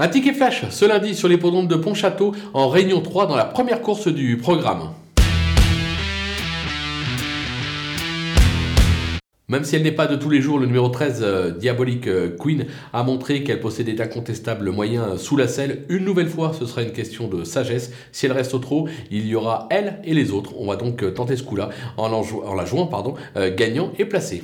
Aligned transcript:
Un 0.00 0.06
ticket 0.06 0.32
flash 0.32 0.64
ce 0.70 0.84
lundi 0.84 1.12
sur 1.12 1.26
les 1.26 1.34
l'hippodrome 1.34 1.66
de 1.66 1.74
Pontchâteau 1.74 2.32
en 2.54 2.68
Réunion 2.68 3.00
3 3.00 3.26
dans 3.26 3.34
la 3.34 3.44
première 3.44 3.82
course 3.82 4.06
du 4.06 4.36
programme. 4.36 4.92
Même 9.48 9.64
si 9.64 9.74
elle 9.74 9.82
n'est 9.82 9.90
pas 9.90 10.06
de 10.06 10.14
tous 10.14 10.30
les 10.30 10.40
jours, 10.40 10.60
le 10.60 10.66
numéro 10.66 10.88
13, 10.88 11.20
euh, 11.22 11.50
Diabolique 11.50 12.06
euh, 12.06 12.36
Queen, 12.38 12.66
a 12.92 13.02
montré 13.02 13.42
qu'elle 13.42 13.58
possédait 13.58 13.94
d'incontestables 13.94 14.70
moyens 14.70 15.20
sous 15.20 15.36
la 15.36 15.48
selle. 15.48 15.84
Une 15.88 16.04
nouvelle 16.04 16.28
fois, 16.28 16.52
ce 16.56 16.64
sera 16.64 16.82
une 16.82 16.92
question 16.92 17.26
de 17.26 17.42
sagesse. 17.42 17.90
Si 18.12 18.26
elle 18.26 18.32
reste 18.32 18.54
au 18.54 18.60
trot, 18.60 18.88
il 19.10 19.26
y 19.26 19.34
aura 19.34 19.66
elle 19.70 19.98
et 20.04 20.14
les 20.14 20.30
autres. 20.30 20.52
On 20.58 20.66
va 20.66 20.76
donc 20.76 21.12
tenter 21.14 21.34
ce 21.34 21.42
coup-là 21.42 21.70
en, 21.96 22.12
en, 22.12 22.54
la 22.54 22.64
jouant 22.64 22.86
pardon, 22.86 23.14
euh, 23.36 23.52
gagnant 23.52 23.90
et 23.98 24.04
placé. 24.04 24.42